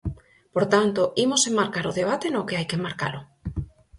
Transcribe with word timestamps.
Por 0.53 0.65
tanto, 0.73 1.01
imos 1.25 1.41
enmarcar 1.49 1.85
o 1.91 1.95
debate 1.99 2.27
no 2.29 2.45
que 2.47 2.57
hai 2.57 2.65
que 2.69 2.77
enmarcalo. 2.79 3.21